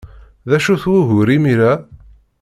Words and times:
D 0.49 0.51
acu-t 0.57 0.83
wugur 0.91 1.27
imir-a? 1.35 1.73